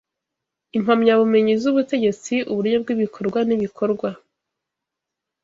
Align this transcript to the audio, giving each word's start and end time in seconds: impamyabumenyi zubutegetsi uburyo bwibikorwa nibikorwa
impamyabumenyi 0.77 1.53
zubutegetsi 1.61 2.33
uburyo 2.51 2.77
bwibikorwa 2.83 3.39
nibikorwa 3.47 4.09